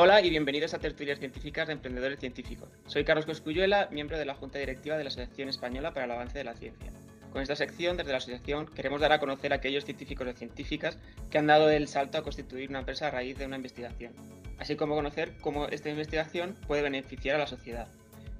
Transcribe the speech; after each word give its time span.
Hola 0.00 0.20
y 0.20 0.30
bienvenidos 0.30 0.74
a 0.74 0.78
Tertulias 0.78 1.18
Científicas 1.18 1.66
de 1.66 1.72
Emprendedores 1.72 2.20
Científicos. 2.20 2.68
Soy 2.86 3.02
Carlos 3.02 3.26
Coscuyuela, 3.26 3.88
miembro 3.90 4.16
de 4.16 4.24
la 4.24 4.36
Junta 4.36 4.60
Directiva 4.60 4.96
de 4.96 5.02
la 5.02 5.08
Asociación 5.08 5.48
Española 5.48 5.92
para 5.92 6.04
el 6.04 6.12
Avance 6.12 6.38
de 6.38 6.44
la 6.44 6.54
Ciencia. 6.54 6.92
Con 7.32 7.42
esta 7.42 7.56
sección, 7.56 7.96
desde 7.96 8.12
la 8.12 8.18
asociación, 8.18 8.66
queremos 8.66 9.00
dar 9.00 9.10
a 9.10 9.18
conocer 9.18 9.52
a 9.52 9.56
aquellos 9.56 9.84
científicos 9.84 10.28
y 10.28 10.38
científicas 10.38 10.98
que 11.32 11.38
han 11.38 11.48
dado 11.48 11.68
el 11.68 11.88
salto 11.88 12.16
a 12.16 12.22
constituir 12.22 12.70
una 12.70 12.78
empresa 12.78 13.08
a 13.08 13.10
raíz 13.10 13.36
de 13.38 13.46
una 13.46 13.56
investigación, 13.56 14.12
así 14.60 14.76
como 14.76 14.94
conocer 14.94 15.32
cómo 15.40 15.66
esta 15.66 15.88
investigación 15.88 16.54
puede 16.68 16.82
beneficiar 16.82 17.34
a 17.34 17.40
la 17.40 17.48
sociedad. 17.48 17.88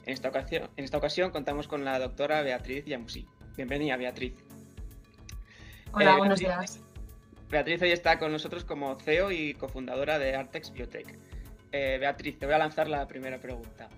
En 0.06 0.12
esta 0.12 0.28
ocasión, 0.28 0.70
en 0.76 0.84
esta 0.84 0.98
ocasión 0.98 1.32
contamos 1.32 1.66
con 1.66 1.84
la 1.84 1.98
doctora 1.98 2.40
Beatriz 2.42 2.84
Yamusí. 2.84 3.26
Bienvenida, 3.56 3.96
Beatriz. 3.96 4.34
Hola, 5.90 6.12
eh, 6.12 6.18
buenos 6.18 6.38
días. 6.38 6.78
Beatriz 7.50 7.82
hoy 7.82 7.90
está 7.90 8.16
con 8.20 8.30
nosotros 8.30 8.64
como 8.64 8.94
CEO 9.00 9.32
y 9.32 9.54
cofundadora 9.54 10.20
de 10.20 10.36
Artex 10.36 10.70
Biotech. 10.70 11.18
Eh, 11.72 11.98
Beatriz, 12.00 12.38
te 12.38 12.46
voy 12.46 12.54
a 12.54 12.58
lanzar 12.58 12.88
la 12.88 13.06
primera 13.06 13.38
pregunta. 13.38 13.88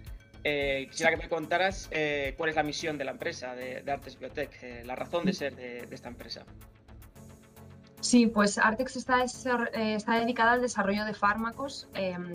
Eh, 0.43 0.87
quisiera 0.91 1.13
que 1.13 1.23
me 1.23 1.29
contaras 1.29 1.89
eh, 1.91 2.35
cuál 2.37 2.51
es 2.51 2.57
la 2.57 2.63
misión 2.63 2.97
de 2.99 3.05
la 3.05 3.11
empresa, 3.11 3.55
de, 3.55 3.85
Artex 3.91 4.19
Biotech, 4.19 4.85
la 4.85 4.97
razón 4.97 5.27
de 5.27 5.33
ser 5.33 5.55
de, 5.55 5.87
esta 5.91 6.09
empresa. 6.09 6.45
Sí, 8.01 8.27
pues 8.27 8.57
Artex 8.57 8.97
está, 8.97 9.19
dedicada 9.19 10.53
al 10.53 10.63
desarrollo 10.63 11.05
de 11.05 11.13
fármacos 11.13 11.89
em, 11.95 12.33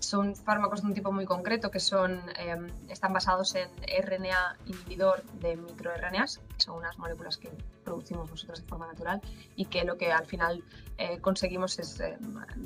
son 0.00 0.34
fármacos 0.34 0.82
de 0.82 0.88
un 0.88 0.94
tipo 0.94 1.12
muy 1.12 1.24
concreto 1.24 1.70
que 1.70 1.80
son, 1.80 2.20
em, 2.36 2.66
están 2.88 3.12
basados 3.12 3.54
en 3.54 3.68
RNA 3.86 4.56
inhibidor 4.66 5.22
de 5.40 5.56
microRNAs, 5.56 6.38
que 6.56 6.60
son 6.60 6.76
unas 6.76 6.98
moléculas 6.98 7.36
que 7.36 7.50
producimos 7.84 8.30
nosotros 8.30 8.62
de 8.62 8.68
forma 8.68 8.86
natural 8.86 9.20
y 9.56 9.66
que 9.66 9.84
lo 9.84 9.96
que 9.96 10.12
al 10.12 10.26
final 10.26 10.62
eh, 10.98 11.18
conseguimos 11.20 11.78
es 11.78 12.00
em, 12.00 12.18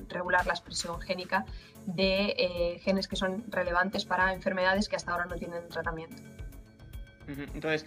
regular 0.08 0.46
la 0.46 0.54
expresión 0.54 1.00
génica 1.00 1.44
de 1.86 2.34
eh, 2.38 2.78
genes 2.80 3.08
que 3.08 3.16
son 3.16 3.44
relevantes 3.48 4.04
para 4.04 4.32
enfermedades 4.32 4.88
que 4.88 4.96
hasta 4.96 5.12
ahora 5.12 5.26
no 5.26 5.36
tienen 5.36 5.68
tratamiento. 5.68 6.22
Entonces, 7.26 7.86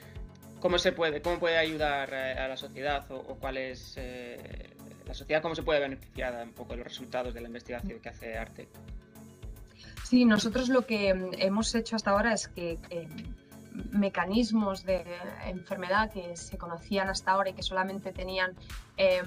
¿cómo 0.60 0.78
se 0.80 0.92
puede, 0.92 1.22
cómo 1.22 1.40
puede 1.40 1.58
ayudar 1.58 2.12
eh, 2.14 2.34
a 2.34 2.48
la 2.48 2.58
sociedad 2.58 3.06
o, 3.12 3.36
cuál 3.36 3.58
es 3.58 3.98
la 5.06 5.14
sociedad, 5.14 5.42
cómo 5.42 5.56
se 5.56 5.64
puede 5.64 5.80
beneficiar 5.80 6.44
un 6.44 6.54
poco 6.54 6.72
de 6.72 6.78
los 6.78 6.88
resultados 6.88 7.34
de 7.34 7.42
la 7.42 7.48
investigación 7.48 8.00
que 8.00 8.10
hace 8.10 8.38
Artex? 8.38 8.70
Sí, 10.10 10.24
nosotros 10.24 10.70
lo 10.70 10.86
que 10.86 11.14
mm, 11.14 11.32
hemos 11.38 11.76
hecho 11.76 11.98
hasta 11.98 12.12
ahora 12.12 12.32
es 12.32 12.48
que 12.48 12.80
eh, 12.90 13.10
mecanismos 13.92 14.86
de 14.86 15.04
enfermedad 15.46 16.10
que 16.10 16.38
se 16.38 16.58
conocían 16.58 17.10
hasta 17.10 17.32
ahora 17.32 17.50
y 17.50 17.54
que 17.54 17.62
solamente 17.62 18.14
tenían, 18.14 18.56
em, 18.96 19.26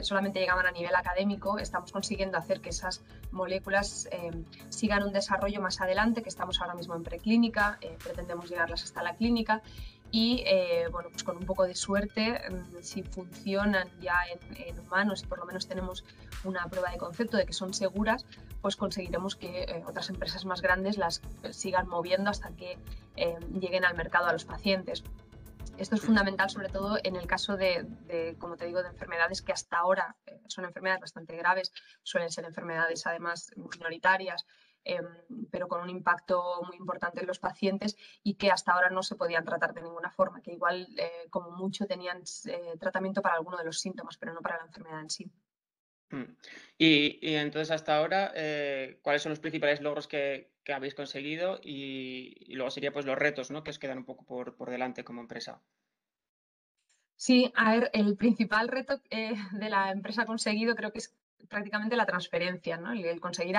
solamente 0.00 0.40
llegaban 0.40 0.64
a 0.64 0.70
nivel 0.70 0.94
académico, 0.94 1.58
estamos 1.58 1.92
consiguiendo 1.92 2.38
hacer 2.38 2.62
que 2.62 2.70
esas 2.70 3.02
moléculas 3.32 4.08
em, 4.12 4.46
sigan 4.70 5.02
un 5.02 5.12
desarrollo 5.12 5.60
más 5.60 5.82
adelante, 5.82 6.22
que 6.22 6.30
estamos 6.30 6.58
ahora 6.62 6.74
mismo 6.74 6.94
en 6.94 7.02
preclínica, 7.02 7.76
eh, 7.82 7.94
pretendemos 8.02 8.48
llevarlas 8.48 8.82
hasta 8.82 9.02
la 9.02 9.16
clínica 9.16 9.60
y 10.14 10.44
eh, 10.46 10.86
bueno, 10.92 11.08
pues 11.10 11.24
con 11.24 11.36
un 11.38 11.44
poco 11.44 11.64
de 11.64 11.74
suerte, 11.74 12.40
mm, 12.48 12.82
si 12.82 13.02
funcionan 13.02 13.88
ya 14.00 14.14
en, 14.54 14.78
humanos 14.78 15.24
y 15.24 15.26
por 15.26 15.40
lo 15.40 15.44
menos 15.44 15.66
tenemos 15.66 16.04
una 16.44 16.68
prueba 16.68 16.92
de 16.92 16.98
concepto 16.98 17.36
de 17.36 17.44
que 17.44 17.52
son 17.52 17.74
seguras, 17.74 18.24
pues 18.62 18.76
conseguiremos 18.76 19.34
que 19.34 19.64
eh, 19.64 19.82
otras 19.84 20.10
empresas 20.10 20.44
más 20.44 20.62
grandes 20.62 20.98
las 20.98 21.20
sigan 21.50 21.88
moviendo 21.88 22.30
hasta 22.30 22.50
que 22.50 22.78
eh, 23.16 23.36
lleguen 23.58 23.84
al 23.84 23.96
mercado 23.96 24.26
a 24.26 24.32
los 24.32 24.44
pacientes. 24.44 25.02
Esto 25.78 25.96
es 25.96 26.02
fundamental 26.02 26.48
sobre 26.48 26.68
todo 26.68 26.98
en 27.02 27.16
el 27.16 27.26
caso 27.26 27.56
de, 27.56 28.36
como 28.38 28.56
te 28.56 28.66
digo, 28.66 28.82
de 28.82 28.90
enfermedades 28.90 29.42
que 29.42 29.52
hasta 29.52 29.78
ahora 29.78 30.14
eh, 30.26 30.40
son 30.46 30.64
enfermedades 30.64 31.00
bastante 31.00 31.36
graves, 31.36 31.72
suelen 32.04 32.30
ser 32.30 32.44
enfermedades 32.44 33.04
además 33.06 33.50
minoritarias, 33.56 34.46
em, 34.84 35.06
pero 35.50 35.68
con 35.68 35.80
un 35.82 35.90
impacto 35.90 36.62
muy 36.66 36.76
importante 36.76 37.20
en 37.20 37.26
los 37.26 37.38
pacientes 37.38 37.96
y 38.22 38.34
que 38.34 38.50
hasta 38.50 38.72
ahora 38.72 38.90
no 38.90 39.02
se 39.02 39.16
podían 39.16 39.44
tratar 39.44 39.74
de 39.74 39.82
ninguna 39.82 40.10
forma, 40.10 40.40
que 40.42 40.52
igual 40.52 40.88
como 41.30 41.50
mucho 41.50 41.86
tenían 41.86 42.22
tratamiento 42.78 43.22
para 43.22 43.36
alguno 43.36 43.56
de 43.56 43.64
los 43.64 43.80
síntomas, 43.80 44.16
pero 44.18 44.32
no 44.32 44.40
para 44.40 44.58
la 44.58 44.64
enfermedad 44.64 45.00
en 45.00 45.10
sí. 45.10 45.30
Mm. 46.14 46.36
Y, 46.78 47.34
entonces 47.36 47.70
hasta 47.70 47.96
ahora, 47.96 48.32
eh, 48.34 48.98
¿cuáles 49.02 49.22
son 49.22 49.30
los 49.30 49.40
principales 49.40 49.80
logros 49.80 50.06
que, 50.06 50.52
habéis 50.72 50.94
conseguido? 50.94 51.60
Y, 51.62 52.54
luego 52.54 52.70
sería 52.70 52.92
pues 52.92 53.06
los 53.06 53.18
retos 53.18 53.50
¿no? 53.50 53.64
que 53.64 53.70
os 53.70 53.78
quedan 53.78 53.98
un 53.98 54.04
poco 54.04 54.24
por, 54.24 54.70
delante 54.70 55.04
como 55.04 55.20
empresa. 55.20 55.60
Sí, 57.16 57.52
a 57.54 57.72
ver, 57.72 57.90
el 57.92 58.16
principal 58.16 58.68
reto 58.68 59.00
eh, 59.10 59.34
de 59.52 59.70
la 59.70 59.90
empresa 59.90 60.26
conseguido 60.26 60.74
creo 60.74 60.92
que 60.92 60.98
es 60.98 61.14
prácticamente 61.48 61.96
la 61.96 62.06
transferencia, 62.06 62.76
¿no? 62.76 62.92
el, 62.92 63.20
conseguir 63.20 63.56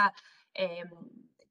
eh, 0.55 0.83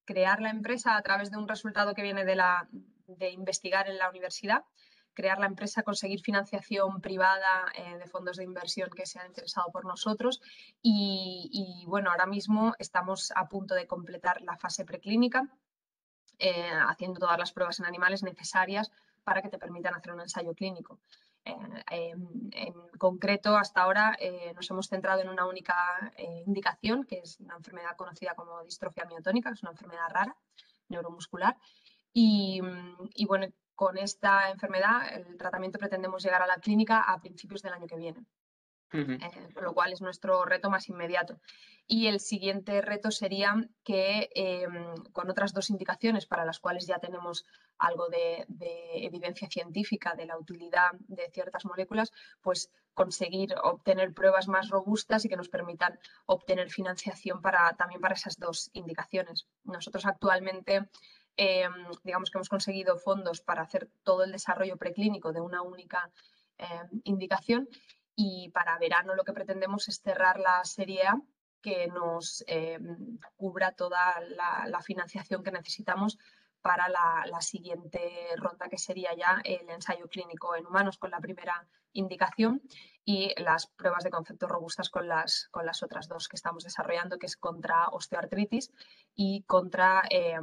crear 0.05 0.41
la 0.41 0.51
empresa 0.51 0.97
a 0.97 1.03
través 1.03 1.31
de 1.31 1.39
un 1.39 1.49
resultado 1.49 1.95
que 1.95 2.03
viene 2.03 2.25
de, 2.25 2.37
la, 2.37 2.69
de 3.07 3.31
investigar 3.31 3.89
en 3.89 3.99
la 3.99 4.11
universidad 4.11 4.65
crear 5.15 5.39
la 5.39 5.47
empresa, 5.47 5.83
conseguir 5.83 6.21
financiación 6.21 7.01
privada 7.01 7.67
eh, 7.75 7.97
de 7.97 8.07
fondos 8.07 8.37
de 8.37 8.45
inversión 8.45 8.91
que 8.91 9.07
se 9.07 9.19
han 9.19 9.29
interesado 9.29 9.71
por 9.73 9.87
nosotros 9.87 10.43
y, 10.83 11.85
bueno, 11.87 12.11
ahora 12.11 12.27
mismo 12.27 12.75
estamos 12.79 13.33
a 13.35 13.49
punto 13.49 13.75
de 13.75 13.87
completar 13.87 14.43
la 14.43 14.57
fase 14.57 14.85
preclínica, 14.85 15.49
eh, 16.39 16.71
haciendo 16.89 17.21
todas 17.21 17.39
las 17.39 17.53
pruebas 17.53 17.79
en 17.79 17.87
animales 17.87 18.23
necesarias 18.23 18.91
para 19.23 19.41
que 19.41 19.49
te 19.49 19.59
permitan 19.59 19.95
hacer 19.95 20.13
un 20.13 20.21
ensayo 20.21 20.53
clínico. 20.53 20.99
Eh, 21.45 22.15
en, 22.53 22.75
concreto, 22.99 23.57
hasta 23.57 23.83
ahora 23.83 24.17
nos 24.55 24.71
hemos 24.71 24.89
centrado 24.89 25.21
en 25.21 25.29
una 25.29 25.47
única 25.47 25.75
indicación, 26.47 27.05
que 27.05 27.19
es 27.19 27.39
una 27.41 27.57
enfermedad 27.57 27.97
conocida 27.97 28.35
como 28.35 28.63
distrofia 28.63 29.05
miotónica, 29.05 29.51
que 29.51 29.55
es 29.55 29.63
una 29.63 29.73
enfermedad 29.73 30.09
rara, 30.11 30.37
neuromuscular. 30.89 31.57
Y, 32.13 32.61
y 33.15 33.27
bueno, 33.27 33.47
con 33.75 33.99
esta 33.99 34.51
enfermedad, 34.51 35.13
el 35.13 35.37
tratamiento 35.37 35.79
pretendemos 35.79 36.23
llegar 36.23 36.43
a 36.43 36.47
la 36.47 36.57
clínica 36.57 37.01
a 37.01 37.21
principios 37.21 37.63
del 37.63 37.75
año 37.75 37.87
que 37.87 37.97
viene. 37.97 38.25
Eh, 38.95 39.19
con 39.53 39.65
lo 39.65 39.75
cual 39.75 39.93
es 39.93 40.01
nuestro 40.01 40.45
reto 40.45 40.71
más 40.71 40.89
inmediato. 40.89 41.41
Y 41.87 42.07
el 42.07 42.21
siguiente 42.21 42.81
reto 42.81 43.11
sería 43.11 43.55
que 43.83 44.31
em, 44.35 44.95
con 45.13 45.29
otras 45.29 45.53
dos 45.53 45.69
indicaciones 45.71 46.27
para 46.27 46.45
las 46.45 46.61
cuales 46.61 46.87
ya 46.87 46.99
tenemos 46.99 47.45
algo 47.79 48.09
de, 48.09 48.47
evidencia 48.95 49.49
científica 49.49 50.15
de 50.15 50.27
la 50.27 50.39
utilidad 50.39 50.93
de 51.09 51.29
ciertas 51.33 51.65
moléculas, 51.65 52.13
pues 52.41 52.71
conseguir 52.95 53.55
obtener 53.63 54.15
pruebas 54.15 54.47
más 54.47 54.69
robustas 54.69 55.25
y 55.25 55.29
que 55.29 55.37
nos 55.37 55.49
permitan 55.49 55.99
obtener 56.27 56.71
financiación 56.71 57.43
para, 57.43 57.75
también 57.77 58.01
para 58.01 58.15
esas 58.15 58.39
dos 58.39 58.71
indicaciones. 58.73 59.49
Nosotros 59.65 60.07
actualmente 60.07 60.89
Em, 61.37 61.73
digamos 62.05 62.31
que 62.31 62.39
hemos 62.39 62.49
conseguido 62.49 62.97
fondos 62.97 63.41
para 63.41 63.63
hacer 63.63 63.91
todo 64.05 64.23
el 64.23 64.31
desarrollo 64.31 64.77
preclínico 64.77 65.33
de 65.33 65.41
una 65.41 65.63
única 65.63 66.13
em, 66.59 67.01
indicación 67.03 67.69
y 68.17 68.51
para 68.51 68.79
verano 68.79 69.15
lo 69.15 69.25
que 69.25 69.33
pretendemos 69.33 69.89
es 69.89 70.01
cerrar 70.01 70.39
la 70.39 70.65
serie 70.65 71.07
A 71.07 71.21
que 71.65 71.87
nos 71.89 72.45
em, 72.47 73.19
cubra 73.37 73.73
toda 73.73 74.21
la, 74.21 74.81
financiación 74.83 75.43
que 75.43 75.51
necesitamos 75.51 76.19
para 76.61 76.89
la, 76.89 77.41
siguiente 77.41 78.01
ronda, 78.37 78.69
que 78.69 78.77
sería 78.77 79.15
ya 79.15 79.41
el 79.45 79.69
ensayo 79.71 80.07
clínico 80.09 80.55
en 80.55 80.67
humanos 80.67 80.99
con 80.99 81.11
la 81.11 81.21
primera 81.21 81.67
indicación 81.93 82.61
y 83.05 83.33
las 83.41 83.67
pruebas 83.67 84.05
de 84.05 84.11
concepto 84.11 84.47
robustas 84.47 84.91
con 84.91 85.09
las, 85.09 85.49
con 85.51 85.65
las 85.65 85.83
otras 85.83 86.07
dos 86.07 86.29
que 86.29 86.37
estamos 86.37 86.65
desarrollando, 86.65 87.19
que 87.19 87.27
es 87.27 87.37
contra 87.37 87.89
osteoartritis 87.89 88.71
y 89.15 89.43
contra 89.45 90.03
eh, 90.11 90.39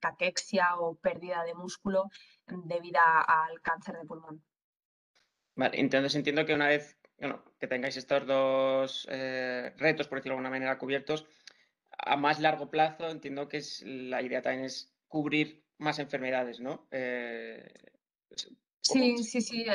caquexia 0.00 0.76
o 0.76 0.96
pérdida 0.96 1.42
de 1.44 1.54
músculo 1.54 2.10
debido 2.46 3.00
al 3.00 3.60
cáncer 3.62 3.96
de 3.96 4.04
pulmón. 4.04 4.42
Vale, 5.56 5.80
entonces 5.80 6.14
entiendo 6.14 6.44
que 6.44 6.54
una 6.54 6.68
vez 6.68 6.98
que 7.58 7.66
tengáis 7.66 7.96
estos 7.96 8.26
dos 8.26 9.06
eh, 9.10 9.72
retos, 9.76 10.08
por 10.08 10.18
decirlo 10.18 10.34
de 10.34 10.38
alguna 10.38 10.50
manera, 10.50 10.78
cubiertos, 10.78 11.26
a 11.90 12.16
más 12.16 12.40
largo 12.40 12.70
plazo 12.70 13.08
entiendo 13.08 13.48
que 13.48 13.58
es, 13.58 13.82
la 13.82 14.20
idea 14.20 14.42
también 14.42 14.64
es 14.64 14.92
cubrir 15.08 15.64
más 15.78 15.98
enfermedades, 15.98 16.60
¿no? 16.60 16.86
Eh, 16.90 17.72
sí, 18.80 19.18
sí, 19.22 19.40
sí. 19.40 19.66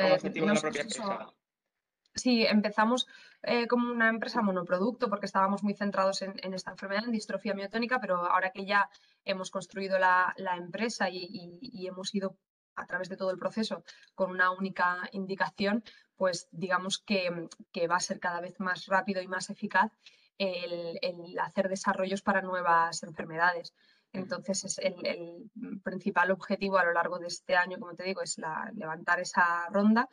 Sí, 2.14 2.44
empezamos 2.44 3.06
eh, 3.42 3.66
como 3.68 3.90
una 3.90 4.08
empresa 4.08 4.42
monoproducto 4.42 5.08
porque 5.08 5.26
estábamos 5.26 5.62
muy 5.62 5.74
centrados 5.74 6.22
en, 6.22 6.54
esta 6.54 6.72
enfermedad, 6.72 7.04
en 7.04 7.12
distrofia 7.12 7.54
miotónica, 7.54 8.00
pero 8.00 8.16
ahora 8.16 8.50
que 8.50 8.66
ya 8.66 8.90
hemos 9.24 9.50
construido 9.50 9.98
la, 9.98 10.34
empresa 10.56 11.08
y, 11.08 11.86
hemos 11.86 12.14
ido 12.14 12.36
a 12.80 12.86
través 12.86 13.08
de 13.08 13.16
todo 13.16 13.30
el 13.30 13.38
proceso 13.38 13.84
con 14.14 14.30
una 14.30 14.50
única 14.50 15.08
indicación, 15.12 15.84
pues 16.16 16.48
digamos 16.50 16.98
que, 16.98 17.48
va 17.86 17.96
a 17.96 18.00
ser 18.00 18.20
cada 18.20 18.40
vez 18.40 18.58
más 18.60 18.86
rápido 18.86 19.22
y 19.22 19.28
más 19.28 19.50
eficaz 19.50 19.92
el, 20.38 20.98
hacer 21.38 21.68
desarrollos 21.68 22.22
para 22.22 22.42
nuevas 22.42 23.02
enfermedades. 23.02 23.74
Entonces, 24.12 24.64
es 24.64 24.78
el, 24.78 25.50
principal 25.84 26.30
objetivo 26.30 26.78
a 26.78 26.84
lo 26.84 26.92
largo 26.92 27.18
de 27.18 27.28
este 27.28 27.56
año, 27.56 27.78
como 27.78 27.94
te 27.94 28.04
digo, 28.04 28.22
es 28.22 28.40
levantar 28.74 29.20
esa 29.20 29.68
ronda 29.70 30.08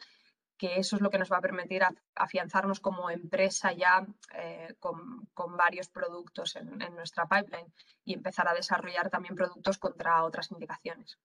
que 0.58 0.80
eso 0.80 0.96
es 0.96 1.02
lo 1.02 1.10
que 1.10 1.20
nos 1.20 1.32
va 1.32 1.38
a 1.38 1.42
permitir 1.42 1.84
afianzarnos 2.16 2.80
como 2.80 3.10
empresa 3.10 3.72
ya 3.74 4.06
eh, 4.34 4.76
con, 4.80 5.28
varios 5.56 5.88
productos 5.90 6.56
en, 6.56 6.78
nuestra 6.96 7.28
pipeline 7.28 7.72
y 8.04 8.14
empezar 8.14 8.48
a 8.48 8.54
desarrollar 8.54 9.10
también 9.10 9.36
productos 9.36 9.78
contra 9.78 10.24
otras 10.24 10.52
indicaciones. 10.52 11.20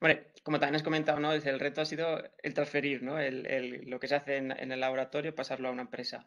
Bueno, 0.00 0.20
como 0.42 0.60
también 0.60 0.76
has 0.76 0.82
comentado, 0.82 1.18
¿no? 1.18 1.32
el 1.32 1.60
reto 1.60 1.80
ha 1.80 1.84
sido 1.84 2.22
el 2.42 2.54
transferir 2.54 3.02
¿no? 3.02 3.16
lo 3.18 4.00
que 4.00 4.08
se 4.08 4.14
hace 4.14 4.36
en, 4.36 4.52
el 4.52 4.80
laboratorio, 4.80 5.34
pasarlo 5.34 5.68
a 5.68 5.72
una 5.72 5.82
empresa. 5.82 6.24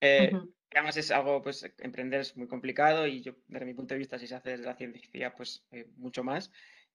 Eh, 0.00 0.32
además 0.72 0.96
es 0.96 1.10
algo, 1.10 1.40
pues 1.40 1.72
emprender 1.78 2.20
es 2.20 2.36
muy 2.36 2.48
complicado 2.48 3.06
y 3.06 3.22
yo, 3.22 3.36
desde 3.46 3.66
mi 3.66 3.74
punto 3.74 3.94
de 3.94 3.98
vista, 3.98 4.18
si 4.18 4.26
se 4.26 4.34
hace 4.34 4.50
desde 4.50 4.66
la 4.66 4.74
ciencia, 4.74 5.34
pues 5.34 5.64
eh, 5.70 5.86
mucho 5.96 6.24
más. 6.24 6.50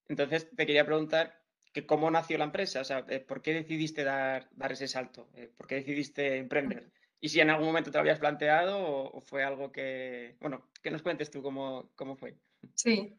Entonces, 0.07 0.49
te 0.55 0.65
quería 0.65 0.85
preguntar, 0.85 1.39
que 1.73 1.85
cómo 1.85 2.09
nació 2.09 2.37
la 2.37 2.45
empresa, 2.45 2.81
o 2.81 2.83
sea, 2.83 3.05
eh, 3.09 3.19
¿por 3.19 3.41
qué 3.41 3.53
decidiste 3.53 4.03
dar, 4.03 4.49
dar 4.51 4.71
ese 4.71 4.87
salto? 4.87 5.29
Eh, 5.35 5.51
¿Por 5.55 5.67
qué 5.67 5.75
decidiste 5.75 6.37
emprender? 6.37 6.91
Y 7.21 7.29
si 7.29 7.39
en 7.41 7.49
algún 7.49 7.67
momento 7.67 7.91
te 7.91 7.97
lo 7.97 8.01
habías 8.01 8.19
planteado 8.19 8.79
o, 8.79 9.21
fue 9.21 9.43
algo 9.43 9.71
que, 9.71 10.37
bueno, 10.39 10.69
que 10.81 10.89
nos 10.89 11.01
cuentes 11.01 11.29
tú 11.29 11.41
cómo, 11.41 11.91
cómo 11.95 12.15
fue. 12.15 12.35
Sí, 12.75 13.15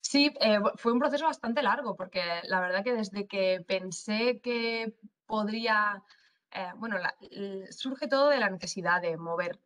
sí, 0.00 0.32
eh, 0.40 0.58
fue 0.76 0.92
un 0.92 0.98
proceso 0.98 1.26
bastante 1.26 1.62
largo 1.62 1.96
porque 1.96 2.22
la 2.44 2.60
verdad 2.60 2.84
que 2.84 2.94
desde 2.94 3.26
que 3.26 3.64
pensé 3.66 4.40
que 4.40 4.94
podría, 5.26 6.02
bueno, 6.76 6.96
surge 7.70 8.08
todo 8.08 8.30
de 8.30 8.38
la 8.38 8.48
necesidad 8.48 9.02
de 9.02 9.16
mover 9.16 9.60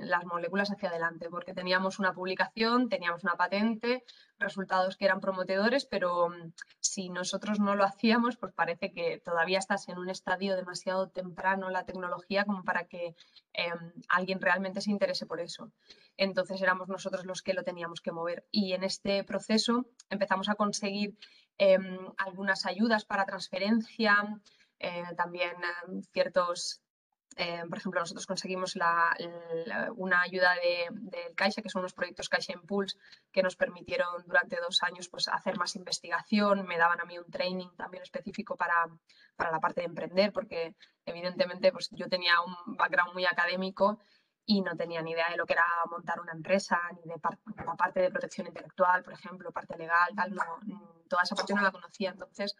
las 0.00 0.24
moléculas 0.24 0.70
hacia 0.70 0.88
adelante, 0.88 1.28
porque 1.30 1.54
teníamos 1.54 1.98
una 1.98 2.12
publicación, 2.12 2.88
teníamos 2.88 3.24
una 3.24 3.34
patente, 3.34 4.04
resultados 4.38 4.96
que 4.96 5.04
eran 5.04 5.20
prometedores, 5.20 5.84
pero 5.86 6.28
mm, 6.28 6.52
si 6.80 7.08
nosotros 7.10 7.58
no 7.58 7.74
lo 7.74 7.84
hacíamos, 7.84 8.36
pues 8.36 8.52
parece 8.52 8.92
que 8.92 9.20
todavía 9.24 9.58
estás 9.58 9.88
en 9.88 9.98
un 9.98 10.10
estadio 10.10 10.56
demasiado 10.56 11.08
temprano 11.08 11.70
la 11.70 11.84
tecnología 11.84 12.44
como 12.44 12.62
para 12.62 12.84
que 12.84 13.14
em, 13.52 13.92
alguien 14.08 14.40
realmente 14.40 14.80
se 14.80 14.90
interese 14.90 15.26
por 15.26 15.40
eso. 15.40 15.72
Entonces 16.18 16.60
éramos 16.60 16.88
nosotros 16.88 17.24
los 17.24 17.42
que 17.42 17.54
lo 17.54 17.62
teníamos 17.62 18.02
que 18.02 18.12
mover. 18.12 18.44
Y 18.50 18.74
en 18.74 18.84
este 18.84 19.24
proceso 19.24 19.86
empezamos 20.10 20.50
a 20.50 20.56
conseguir 20.56 21.16
em, 21.56 21.98
algunas 22.18 22.66
ayudas 22.66 23.04
para 23.06 23.24
transferencia, 23.24 24.40
eh, 24.80 25.04
también 25.16 25.56
em, 25.86 26.02
ciertos 26.12 26.82
eh, 27.36 27.62
por 27.68 27.78
ejemplo, 27.78 28.00
nosotros 28.00 28.26
conseguimos 28.26 28.74
una 29.94 30.22
ayuda 30.22 30.54
del 30.54 31.10
de 31.10 31.34
Caixa, 31.36 31.62
que 31.62 31.68
son 31.68 31.80
unos 31.80 31.92
proyectos 31.92 32.28
Caixa 32.28 32.52
Impulse, 32.52 32.98
que 33.30 33.44
nos 33.44 33.54
permitieron 33.54 34.08
durante 34.26 34.56
dos 34.60 34.82
años 34.82 35.08
pues, 35.08 35.28
hacer 35.28 35.56
más 35.56 35.76
investigación. 35.76 36.66
Me 36.66 36.78
daban 36.78 37.00
a 37.00 37.04
mí 37.04 37.16
un 37.16 37.30
training 37.30 37.68
también 37.76 38.02
específico 38.02 38.56
para, 38.56 38.86
la 39.38 39.60
parte 39.60 39.82
de 39.82 39.86
emprender, 39.86 40.32
porque 40.32 40.74
evidentemente 41.06 41.70
pues, 41.70 41.90
yo 41.92 42.08
tenía 42.08 42.40
un 42.40 42.76
background 42.76 43.14
muy 43.14 43.24
académico 43.24 44.00
y 44.50 44.62
no 44.62 44.74
tenía 44.76 45.02
ni 45.02 45.10
idea 45.10 45.28
de 45.28 45.36
lo 45.36 45.44
que 45.44 45.52
era 45.52 45.66
montar 45.90 46.20
una 46.20 46.32
empresa, 46.32 46.80
ni 46.96 47.02
de 47.02 47.20
la 47.66 47.76
parte 47.76 48.00
de 48.00 48.10
protección 48.10 48.46
intelectual, 48.46 49.02
por 49.02 49.12
ejemplo, 49.12 49.52
parte 49.52 49.76
legal, 49.76 50.08
tal, 50.16 50.34
no, 50.34 50.42
toda 51.06 51.22
esa 51.22 51.36
parte 51.36 51.52
no 51.52 51.60
la 51.60 51.70
conocía. 51.70 52.12
Entonces, 52.12 52.56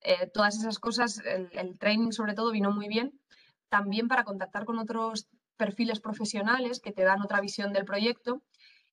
eh, 0.00 0.30
todas 0.32 0.56
esas 0.56 0.78
cosas, 0.78 1.20
el, 1.26 1.78
training 1.78 2.12
sobre 2.12 2.32
todo 2.32 2.52
vino 2.52 2.70
muy 2.70 2.88
bien 2.88 3.20
también 3.68 4.08
para 4.08 4.24
contactar 4.24 4.64
con 4.64 4.78
otros 4.78 5.28
perfiles 5.58 6.00
profesionales 6.00 6.80
que 6.80 6.92
te 6.92 7.04
dan 7.04 7.20
otra 7.20 7.42
visión 7.42 7.74
del 7.74 7.84
proyecto 7.84 8.42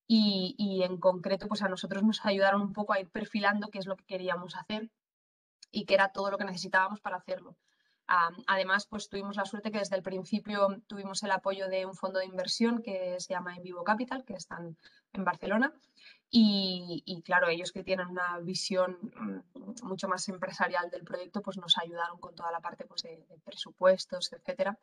y, 0.06 0.82
en 0.84 0.98
concreto 1.00 1.48
pues 1.48 1.62
a 1.62 1.70
nosotros 1.70 2.04
nos 2.04 2.26
ayudaron 2.26 2.62
un 2.62 2.74
poco 2.74 2.92
a 2.92 3.00
ir 3.00 3.10
perfilando 3.10 3.70
qué 3.70 3.80
es 3.80 3.86
lo 3.86 3.96
que 3.96 4.04
queríamos 4.04 4.58
hacer 4.58 4.90
y 5.72 5.86
qué 5.86 5.94
era 5.94 6.10
todo 6.10 6.30
lo 6.30 6.38
que 6.38 6.44
necesitábamos 6.44 7.00
para 7.00 7.16
hacerlo. 7.16 7.56
Además, 8.08 8.86
pues 8.88 9.10
tuvimos 9.10 9.38
la 9.38 9.46
suerte 9.46 9.72
que 9.72 9.80
desde 9.80 9.96
el 9.96 10.04
principio 10.04 10.82
tuvimos 10.88 11.24
el 11.24 11.32
apoyo 11.32 11.68
de 11.68 11.86
un 11.86 11.96
fondo 11.96 12.20
de 12.20 12.26
inversión 12.26 12.82
que 12.82 13.20
se 13.20 13.34
llama 13.34 13.56
En 13.56 13.64
Vivo 13.64 13.84
Capital, 13.84 14.24
que 14.26 14.34
están 14.34 14.78
en 15.14 15.24
Barcelona. 15.24 15.74
Y, 16.36 17.22
claro, 17.24 17.48
ellos 17.48 17.72
que 17.72 17.84
tienen 17.84 18.08
una 18.08 18.40
visión 18.40 18.98
mm, 19.16 19.86
mucho 19.86 20.08
más 20.08 20.28
empresarial 20.30 20.90
del 20.90 21.04
proyecto, 21.04 21.42
pues 21.42 21.58
nos 21.58 21.78
ayudaron 21.78 22.20
con 22.20 22.34
toda 22.34 22.52
la 22.52 22.60
parte 22.60 22.86
pues, 22.86 23.04
de, 23.04 23.24
presupuestos, 23.46 24.34
etcétera. 24.34 24.78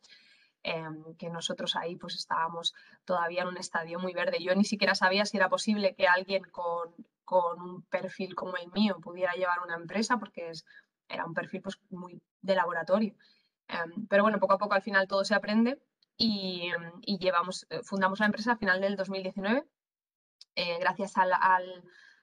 Em, 0.63 1.17
que 1.17 1.31
nosotros 1.31 1.75
ahí 1.75 1.97
pues 1.97 2.17
estábamos 2.17 2.75
todavía 3.07 3.43
en 3.43 3.49
un 3.49 3.57
estadio 3.57 3.99
muy 3.99 4.13
verde. 4.13 4.43
Yo 4.43 4.55
ni 4.55 4.65
siquiera 4.65 4.95
sabía 4.95 5.25
si 5.25 5.39
era 5.39 5.49
posible 5.49 5.95
que 5.95 6.07
alguien 6.07 6.43
con, 6.45 6.95
con 7.25 7.61
un 7.61 7.83
perfil 7.83 8.35
como 8.35 8.57
el 8.57 8.71
mío 8.73 9.01
pudiera 9.01 9.33
llevar 9.33 9.61
una 9.65 9.77
empresa, 9.77 10.19
porque 10.19 10.51
es, 10.51 10.65
era 11.11 11.27
un 11.27 11.35
perfil 11.35 11.61
pues 11.61 11.79
muy 11.91 12.23
de 12.41 12.55
laboratorio. 12.55 13.15
Em, 13.69 14.07
pero 14.09 14.23
bueno, 14.23 14.39
poco 14.39 14.55
a 14.55 14.59
poco 14.59 14.75
al 14.75 14.83
final 14.83 15.07
todo 15.07 15.25
se 15.25 15.35
aprende 15.35 15.81
y, 16.17 16.71
y 17.03 17.19
llevamos, 17.19 17.67
eh, 17.71 17.81
fundamos 17.83 18.21
la 18.21 18.27
empresa 18.27 18.53
a 18.53 18.57
final 18.57 18.81
del 18.81 18.97
2019 18.97 19.67
eh, 20.57 20.79
gracias 20.81 21.17
al, 21.17 21.33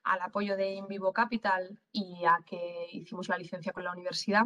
apoyo 0.04 0.56
de 0.56 0.74
InVivo 0.74 1.12
Capital 1.13 1.80
y 1.92 2.24
a 2.25 2.39
que 2.45 2.88
hicimos 2.92 3.30
la 3.30 3.38
licencia 3.38 3.74
con 3.74 3.84
la 3.84 3.92
universidad 3.92 4.44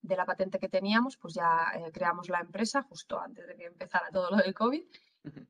de 0.00 0.16
la 0.16 0.24
patente 0.24 0.58
que 0.58 0.68
teníamos, 0.68 1.16
pues 1.16 1.34
ya 1.34 1.72
eh, 1.74 1.90
creamos 1.92 2.28
la 2.28 2.40
empresa 2.40 2.82
justo 2.84 3.20
antes 3.20 3.46
de 3.46 3.56
que 3.56 3.66
empezara 3.66 4.10
todo 4.10 4.30
lo 4.30 4.36
del 4.38 4.54
COVID. 4.54 4.82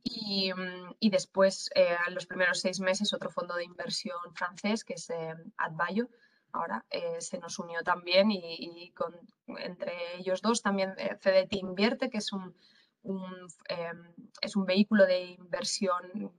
Y, 0.03 0.51
y, 0.99 1.11
después, 1.11 1.71
en 1.75 2.15
los 2.15 2.27
primeros 2.27 2.61
seis 2.61 2.81
meses, 2.81 3.13
otro 3.13 3.31
fondo 3.31 3.55
de 3.55 3.65
inversión 3.65 4.19
francés, 4.35 4.83
que 4.83 4.95
es 4.95 5.09
Advayo, 5.57 6.09
ahora 6.59 6.85
se 7.19 7.39
nos 7.39 7.59
unió 7.59 7.83
también 7.83 8.31
y, 8.31 8.93
entre 9.59 10.17
ellos 10.17 10.43
dos 10.43 10.63
también 10.63 10.95
CDT 10.95 11.55
Invierte, 11.55 12.11
que 12.11 12.19
es 12.19 12.33
un, 12.33 12.55
es 14.41 14.57
un 14.57 14.65
vehículo 14.67 15.07
de 15.07 15.23
inversión 15.33 16.33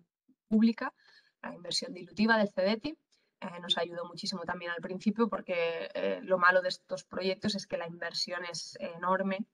pública 0.48 0.94
la 1.42 1.54
inversión 1.54 1.94
dilutiva 1.94 2.38
del 2.38 2.50
CEDETI. 2.50 2.98
Eh, 3.42 3.60
nos 3.62 3.77
ayudó 3.77 4.06
muchísimo 4.06 4.44
también 4.44 4.71
al 4.71 4.81
principio 4.81 5.30
porque 5.30 5.89
eh, 5.94 6.19
lo 6.24 6.38
malo 6.38 6.62
de 6.62 6.69
estos 6.69 7.06
proyectos 7.06 7.56
es 7.56 7.68
que 7.68 7.77
la 7.77 7.88
inversión 7.88 8.44
es 8.45 8.77
enorme. 8.80 9.45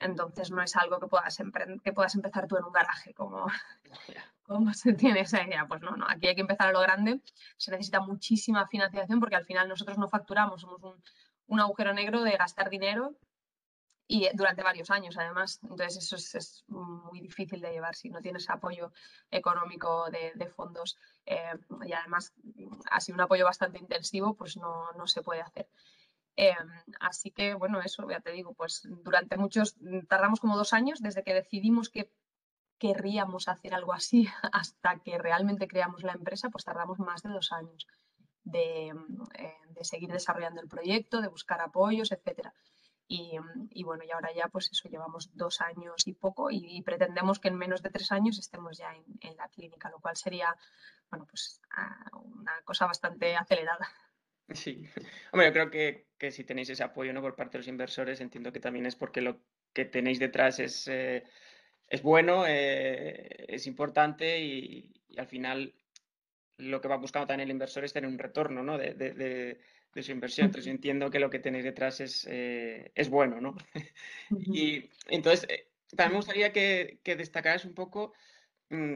Entonces 0.00 0.50
no 0.50 0.60
es 0.62 0.74
algo 0.76 0.98
que 0.98 1.06
puedas, 1.06 1.38
que 1.82 1.92
puedas 1.92 2.14
empezar 2.16 2.48
tú 2.48 2.56
en 2.56 2.64
un 2.64 2.72
garaje 2.72 3.14
como, 3.14 3.46
como 4.44 4.72
se 4.74 4.92
tiene 4.92 5.20
esa 5.20 5.42
idea. 5.42 5.66
Pues 5.66 5.82
no, 5.82 5.96
no, 5.96 6.06
aquí 6.08 6.28
hay 6.28 6.34
que 6.34 6.42
empezar 6.42 6.68
a 6.68 6.72
lo 6.72 6.80
grande. 6.80 7.20
Se 7.56 7.70
necesita 7.70 8.00
muchísima 8.00 8.66
financiación 8.68 9.20
porque 9.20 9.36
al 9.36 9.44
final 9.44 9.68
nosotros 9.68 9.98
no 9.98 10.08
facturamos, 10.08 10.60
somos 10.60 10.80
un, 11.46 11.60
agujero 11.60 11.92
negro 11.92 12.22
de 12.22 12.36
gastar 12.36 12.70
dinero 12.70 13.14
y 14.06 14.28
durante 14.34 14.62
varios 14.62 14.90
años 14.90 15.16
además. 15.18 15.60
Entonces 15.62 15.96
eso 15.96 16.16
es, 16.16 16.64
muy 16.68 17.20
difícil 17.20 17.60
de 17.60 17.72
llevar 17.72 17.94
si 17.94 18.10
no 18.10 18.20
tienes 18.20 18.48
apoyo 18.50 18.92
económico 19.30 20.10
de, 20.10 20.46
fondos 20.48 20.98
eh, 21.26 21.52
y 21.86 21.92
además 21.92 22.34
ha 22.90 23.00
sido 23.00 23.16
un 23.16 23.22
apoyo 23.22 23.44
bastante 23.44 23.78
intensivo, 23.78 24.34
pues 24.34 24.56
no, 24.56 24.92
no 24.92 25.06
se 25.06 25.22
puede 25.22 25.40
hacer. 25.40 25.68
Eh, 26.36 26.54
así 27.00 27.30
que 27.30 27.54
bueno, 27.54 27.80
eso 27.80 28.08
ya 28.10 28.20
te 28.20 28.32
digo, 28.32 28.54
pues 28.54 28.82
durante 29.04 29.36
muchos, 29.36 29.76
tardamos 30.08 30.40
como 30.40 30.56
dos 30.56 30.72
años 30.72 31.00
desde 31.00 31.22
que 31.22 31.32
decidimos 31.32 31.88
que 31.88 32.10
querríamos 32.78 33.48
hacer 33.48 33.74
algo 33.74 33.92
así 33.92 34.26
hasta 34.52 34.98
que 35.00 35.18
realmente 35.18 35.68
creamos 35.68 36.02
la 36.02 36.12
empresa, 36.12 36.50
pues 36.50 36.64
tardamos 36.64 36.98
más 36.98 37.22
de 37.22 37.30
dos 37.30 37.52
años 37.52 37.86
de, 38.44 38.88
eh, 38.88 39.54
de 39.68 39.84
seguir 39.84 40.10
desarrollando 40.10 40.60
el 40.60 40.68
proyecto, 40.68 41.20
de 41.20 41.28
buscar 41.28 41.60
apoyos, 41.60 42.12
etcétera. 42.12 42.52
Y, 43.06 43.38
bueno, 43.84 44.02
y 44.02 44.10
ahora 44.10 44.30
ya 44.34 44.48
pues 44.48 44.70
eso, 44.72 44.88
llevamos 44.88 45.30
dos 45.36 45.60
años 45.60 46.06
y 46.06 46.14
poco 46.14 46.50
y, 46.50 46.82
pretendemos 46.82 47.38
que 47.38 47.48
en 47.48 47.56
menos 47.56 47.82
de 47.82 47.90
tres 47.90 48.10
años 48.10 48.38
estemos 48.38 48.78
ya 48.78 48.94
en, 49.20 49.36
la 49.36 49.48
clínica, 49.48 49.90
lo 49.90 50.00
cual 50.00 50.16
sería, 50.16 50.56
bueno, 51.10 51.26
pues 51.26 51.60
ah, 51.76 52.10
una 52.14 52.62
cosa 52.64 52.86
bastante 52.86 53.36
acelerada. 53.36 53.86
Sí, 54.48 54.88
hombre, 55.32 55.48
yo 55.48 55.52
creo 55.52 55.70
que, 55.70 56.08
que, 56.18 56.30
si 56.30 56.44
tenéis 56.44 56.70
ese 56.70 56.82
apoyo 56.82 57.12
¿no? 57.12 57.20
por 57.20 57.36
parte 57.36 57.52
de 57.52 57.58
los 57.58 57.68
inversores, 57.68 58.20
entiendo 58.20 58.52
que 58.52 58.60
también 58.60 58.86
es 58.86 58.96
porque 58.96 59.20
lo 59.20 59.38
que 59.74 59.84
tenéis 59.84 60.18
detrás 60.18 60.58
es, 60.58 60.88
eh, 60.88 61.24
es 61.88 62.02
bueno, 62.02 62.44
eh, 62.46 63.46
es 63.48 63.66
importante 63.66 64.40
y, 64.40 64.90
al 65.16 65.26
final 65.26 65.72
lo 66.58 66.80
que 66.80 66.88
va 66.88 66.96
buscando 66.96 67.26
también 67.26 67.48
el 67.48 67.52
inversor 67.52 67.84
es 67.84 67.92
tener 67.92 68.10
un 68.10 68.18
retorno 68.18 68.62
¿no? 68.62 68.78
de, 68.78 68.94
de 69.94 70.02
su 70.02 70.12
inversión. 70.12 70.46
Entonces 70.46 70.70
entiendo 70.70 71.10
que 71.10 71.20
lo 71.20 71.30
que 71.30 71.38
tenéis 71.38 71.64
detrás 71.64 72.00
es, 72.00 72.26
eh, 72.28 72.90
es 72.94 73.08
bueno, 73.08 73.40
¿no? 73.40 73.56
y 74.30 74.90
entonces, 75.08 75.46
eh, 75.48 75.68
también 75.96 76.12
me 76.12 76.18
gustaría 76.18 76.52
que, 76.52 76.98
que 77.02 77.16
destacaras 77.16 77.64
un 77.64 77.74
poco 77.74 78.12
mm, 78.70 78.94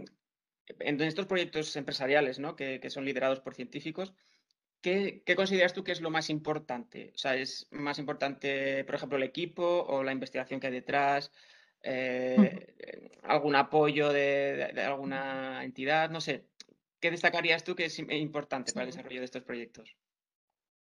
en 0.81 1.01
estos 1.03 1.27
proyectos 1.27 1.75
empresariales, 1.77 2.39
¿no? 2.39 2.57
Que, 2.57 2.81
que 2.81 2.91
son 2.91 3.05
liderados 3.05 3.41
por 3.41 3.55
científicos. 3.55 4.13
¿Qué, 4.81 5.23
¿Qué, 5.25 5.35
consideras 5.35 5.73
tú 5.73 5.83
que 5.83 5.93
es 5.93 6.01
lo 6.01 6.11
más 6.11 6.31
importante? 6.31 7.13
O 7.15 7.19
sea, 7.19 7.35
¿es 7.35 7.67
más 7.71 7.99
importante, 7.99 8.85
por 8.85 8.95
ejemplo, 8.95 9.19
el 9.19 9.25
equipo 9.25 9.65
o 9.65 10.05
la 10.05 10.13
investigación 10.13 10.61
que 10.61 10.69
hay 10.69 10.73
detrás? 10.73 11.33
Eh, 11.83 13.19
¿Algún 13.23 13.57
apoyo 13.57 14.13
de, 14.13 14.71
de, 14.75 14.83
alguna 14.83 15.65
entidad? 15.65 16.11
No 16.11 16.21
sé. 16.21 16.47
¿Qué 17.01 17.11
destacarías 17.11 17.63
tú 17.63 17.75
que 17.75 17.85
es 17.85 17.99
importante 17.99 18.73
para 18.73 18.85
el 18.85 18.91
desarrollo 18.91 19.21
de 19.21 19.27
estos 19.27 19.45
proyectos? 19.45 19.97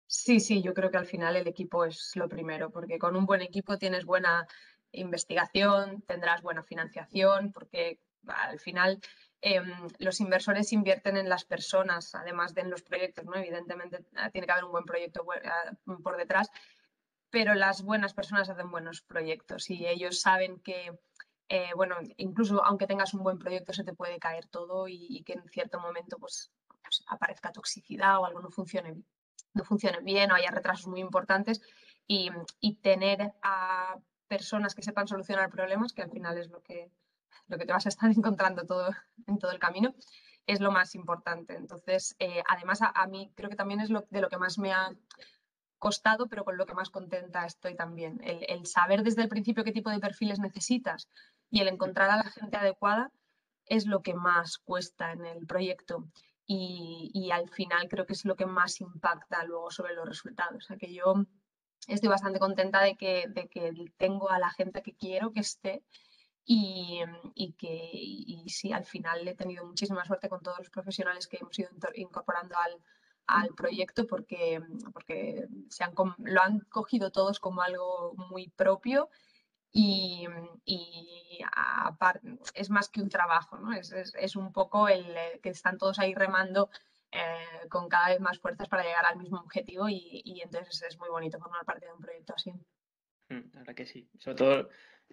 Sí, 0.07 0.41
sí, 0.41 0.61
yo 0.61 0.73
creo 0.73 0.91
que 0.91 0.97
al 0.97 1.05
final 1.05 1.37
el 1.37 1.47
equipo 1.47 1.85
es 1.85 2.11
lo 2.15 2.27
primero, 2.27 2.69
porque 2.69 2.99
con 2.99 3.15
un 3.15 3.25
buen 3.25 3.41
equipo 3.41 3.77
tienes 3.77 4.03
buena 4.03 4.45
investigación, 4.91 6.01
tendrás 6.01 6.41
buena 6.41 6.63
financiación, 6.63 7.53
porque 7.53 8.01
al 8.27 8.59
final 8.59 8.99
em, 9.39 9.71
los 9.99 10.19
inversores 10.19 10.73
invierten 10.73 11.15
en 11.15 11.29
las 11.29 11.45
personas, 11.45 12.13
además 12.13 12.53
de 12.53 12.61
en 12.61 12.71
los 12.71 12.83
proyectos, 12.83 13.23
¿no? 13.25 13.35
Evidentemente 13.35 13.99
ah, 14.15 14.29
tiene 14.29 14.47
que 14.47 14.51
haber 14.51 14.65
un 14.65 14.71
buen 14.71 14.83
proyecto 14.83 15.25
ah, 15.45 15.71
por 16.03 16.17
detrás, 16.17 16.49
pero 17.31 17.55
las 17.55 17.81
buenas 17.81 18.13
personas 18.13 18.49
hacen 18.49 18.69
buenos 18.69 19.01
proyectos 19.01 19.69
y 19.69 19.87
ellos 19.87 20.21
saben 20.21 20.59
que, 20.59 20.91
eh, 21.49 21.69
bueno, 21.75 21.95
incluso 22.17 22.63
aunque 22.63 22.87
tengas 22.87 23.13
un 23.13 23.23
buen 23.23 23.39
proyecto 23.39 23.73
se 23.73 23.83
te 23.83 23.93
puede 23.93 24.19
caer 24.19 24.47
todo 24.47 24.87
y, 24.87 25.23
que 25.25 25.33
en 25.33 25.47
cierto 25.49 25.79
momento 25.79 26.17
pues, 26.19 26.51
pues, 26.67 27.03
aparezca 27.07 27.51
toxicidad 27.51 28.19
o 28.19 28.25
algo 28.25 28.41
no 28.41 28.51
funcione, 28.51 29.01
no 29.53 29.63
funcione 29.63 30.01
bien 30.01 30.31
o 30.31 30.35
haya 30.35 30.51
retrasos 30.51 30.87
muy 30.87 30.99
importantes 30.99 31.61
y, 32.05 32.29
y 32.59 32.75
tener 32.75 33.33
a 33.41 33.97
personas 34.27 34.75
que 34.75 34.83
sepan 34.83 35.07
solucionar 35.07 35.49
problemas, 35.49 35.93
que 35.93 36.01
al 36.01 36.11
final 36.11 36.37
es 36.37 36.49
lo 36.49 36.61
que, 36.61 36.91
lo 37.47 37.57
que 37.57 37.65
te 37.65 37.73
vas 37.73 37.85
a 37.85 37.89
estar 37.89 38.11
encontrando 38.15 38.65
todo, 38.65 38.89
en 39.27 39.39
todo 39.39 39.51
el 39.51 39.59
camino, 39.59 39.95
es 40.47 40.59
lo 40.59 40.71
más 40.71 40.95
importante. 40.95 41.55
Entonces, 41.55 42.15
eh, 42.19 42.43
además, 42.47 42.79
a, 42.81 43.07
mí 43.07 43.31
creo 43.35 43.49
que 43.49 43.55
también 43.55 43.79
es 43.79 43.89
lo, 43.89 44.05
de 44.09 44.21
lo 44.21 44.29
que 44.29 44.37
más 44.37 44.57
me 44.57 44.73
ha 44.73 44.89
costado, 45.81 46.27
pero 46.29 46.45
con 46.45 46.57
lo 46.57 46.67
que 46.67 46.75
más 46.75 46.91
contenta 46.91 47.43
estoy 47.45 47.75
también. 47.75 48.21
El, 48.23 48.67
saber 48.67 49.01
desde 49.01 49.23
el 49.23 49.29
principio 49.29 49.63
qué 49.63 49.71
tipo 49.71 49.89
de 49.89 49.99
perfiles 49.99 50.39
necesitas 50.39 51.09
y 51.49 51.59
el 51.61 51.67
encontrar 51.67 52.11
a 52.11 52.17
la 52.17 52.29
gente 52.29 52.55
adecuada 52.55 53.11
es 53.65 53.87
lo 53.87 54.01
que 54.03 54.13
más 54.13 54.59
cuesta 54.59 55.11
en 55.11 55.25
el 55.25 55.47
proyecto. 55.47 56.07
Y, 56.45 57.29
al 57.31 57.49
final 57.49 57.87
creo 57.89 58.05
que 58.05 58.13
es 58.13 58.25
lo 58.25 58.35
que 58.35 58.45
más 58.45 58.79
impacta 58.79 59.43
luego 59.43 59.71
sobre 59.71 59.95
los 59.95 60.07
resultados. 60.07 60.63
O 60.63 60.67
sea, 60.67 60.77
que 60.77 60.93
yo 60.93 61.25
estoy 61.87 62.09
bastante 62.09 62.39
contenta 62.39 62.81
de 62.81 62.95
que, 62.95 63.25
tengo 63.97 64.29
a 64.29 64.37
la 64.37 64.51
gente 64.51 64.83
que 64.83 64.93
quiero 64.93 65.31
que 65.31 65.39
esté 65.39 65.83
y, 66.45 67.01
y 67.33 67.53
que 67.53 67.89
y 67.91 68.47
sí, 68.49 68.71
al 68.71 68.85
final 68.85 69.27
he 69.27 69.33
tenido 69.33 69.65
muchísima 69.65 70.05
suerte 70.05 70.29
con 70.29 70.41
todos 70.43 70.59
los 70.59 70.69
profesionales 70.69 71.27
que 71.27 71.37
hemos 71.41 71.57
ido 71.57 71.69
incorporando 71.95 72.55
al, 72.57 72.83
al 73.27 73.49
proyecto 73.55 74.07
porque, 74.07 74.61
porque 74.93 75.47
se 75.69 75.83
han, 75.83 75.93
lo 76.17 76.41
han 76.41 76.59
cogido 76.61 77.11
todos 77.11 77.39
como 77.39 77.61
algo 77.61 78.13
muy 78.29 78.49
propio 78.49 79.09
y, 79.71 80.27
y 80.65 81.39
es 82.53 82.69
más 82.69 82.89
que 82.89 83.01
un 83.01 83.09
trabajo, 83.09 83.57
¿no? 83.57 83.73
es, 83.73 83.91
es, 83.91 84.35
un 84.35 84.51
poco 84.51 84.89
el 84.89 85.15
que 85.41 85.49
están 85.49 85.77
todos 85.77 85.97
ahí 85.99 86.13
remando 86.13 86.69
eh, 87.11 87.67
con 87.69 87.87
cada 87.87 88.09
vez 88.09 88.19
más 88.19 88.39
fuerzas 88.39 88.67
para 88.67 88.83
llegar 88.83 89.05
al 89.05 89.17
mismo 89.17 89.39
objetivo 89.39 89.87
y, 89.87 90.21
y 90.25 90.41
entonces 90.41 90.81
es 90.81 90.97
muy 90.97 91.09
bonito 91.09 91.39
formar 91.39 91.65
parte 91.65 91.85
de 91.85 91.93
un 91.93 91.99
proyecto 91.99 92.33
así. 92.35 92.51
Mm, 93.29 93.53
la 93.53 93.59
verdad 93.59 93.75
que 93.75 93.85
sí. 93.85 94.09
Sobre 94.19 94.35
todo 94.35 94.69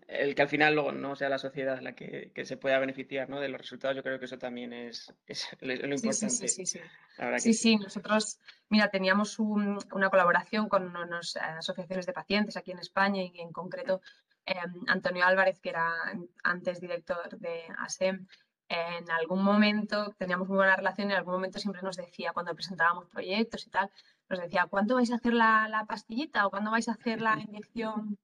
el 0.09 0.35
que 0.35 0.43
al 0.43 0.49
final 0.49 0.75
luego 0.75 0.91
no 0.91 1.15
sea 1.17 1.29
la 1.29 1.39
sociedad 1.39 1.81
la 1.83 1.95
que, 1.95 2.33
que, 2.35 2.47
se 2.47 2.57
pueda 2.57 2.79
beneficiar 2.79 3.29
¿no? 3.29 3.41
de 3.41 3.49
los 3.51 3.61
resultados, 3.61 3.95
yo 3.95 4.03
creo 4.03 4.19
que 4.19 4.25
eso 4.25 4.39
también 4.39 4.73
es, 4.73 5.15
es 5.27 5.47
lo 5.61 5.75
importante. 5.75 6.31
Sí, 6.31 6.49
sí, 6.49 6.67
sí. 6.67 6.81
Sí, 7.19 7.39
sí, 7.39 7.55
sí, 7.55 7.77
nosotros, 7.77 8.41
mira, 8.71 8.89
teníamos 8.89 9.39
un, 9.39 9.79
una 9.93 10.09
colaboración 10.09 10.69
con 10.71 10.97
unas 10.97 11.37
asociaciones 11.37 12.07
de 12.07 12.15
pacientes 12.15 12.57
aquí 12.57 12.71
en 12.71 12.79
España 12.79 13.23
y 13.23 13.39
en 13.39 13.53
concreto 13.53 14.01
eh, 14.47 14.55
Antonio 14.87 15.27
Álvarez, 15.27 15.61
que 15.61 15.69
era 15.71 15.93
antes 16.43 16.81
director 16.81 17.39
de 17.39 17.65
ASEM, 17.77 18.27
en 18.69 19.11
algún 19.11 19.43
momento 19.43 20.15
teníamos 20.19 20.49
muy 20.49 20.57
buena 20.57 20.77
relación 20.77 21.09
y 21.09 21.13
en 21.13 21.19
algún 21.19 21.35
momento 21.35 21.59
siempre 21.59 21.83
nos 21.83 21.97
decía, 21.97 22.33
cuando 22.33 22.55
presentábamos 22.55 23.07
proyectos 23.09 23.67
y 23.67 23.71
tal, 23.71 23.91
nos 24.31 24.41
decía, 24.41 24.67
¿cuándo 24.71 24.95
vais 24.95 25.11
a 25.11 25.17
hacer 25.17 25.35
la, 25.35 25.69
la 25.69 25.85
pastillita 25.85 26.47
o 26.47 26.51
cuándo 26.51 26.71
vais 26.71 26.89
a 26.89 26.93
hacer 26.93 27.21
la 27.21 27.39
inyección 27.47 28.19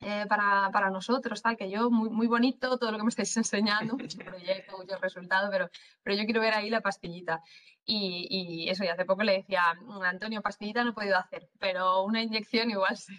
eh, 0.00 0.26
para, 0.28 0.70
para, 0.72 0.90
nosotros, 0.90 1.42
tal, 1.42 1.56
que 1.56 1.70
yo, 1.70 1.90
muy, 1.90 2.10
muy 2.10 2.26
bonito 2.26 2.78
todo 2.78 2.92
lo 2.92 2.98
que 2.98 3.04
me 3.04 3.08
estáis 3.08 3.36
enseñando, 3.36 3.96
mucho 3.96 4.18
proyecto, 4.18 4.78
mucho 4.78 4.96
resultado, 4.98 5.50
pero, 5.50 5.70
pero 6.02 6.16
yo 6.16 6.24
quiero 6.24 6.40
ver 6.40 6.54
ahí 6.54 6.70
la 6.70 6.80
pastillita. 6.80 7.42
Y, 7.84 8.26
y, 8.30 8.68
eso, 8.68 8.84
y 8.84 8.88
hace 8.88 9.06
poco 9.06 9.22
le 9.22 9.32
decía, 9.32 9.62
mm, 9.80 10.02
Antonio, 10.02 10.42
pastillita 10.42 10.84
no 10.84 10.90
he 10.90 10.94
podido 10.94 11.16
hacer, 11.16 11.48
pero 11.58 12.02
una 12.04 12.22
inyección 12.22 12.70
igual 12.70 12.96
sí. 12.96 13.16